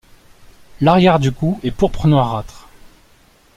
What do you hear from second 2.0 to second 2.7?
noirâtre.